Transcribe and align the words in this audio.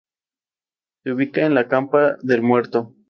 Se 1.03 1.11
ubica 1.13 1.45
en 1.45 1.53
la 1.53 1.67
campa 1.67 2.17
del 2.23 2.41
Muerto. 2.41 2.95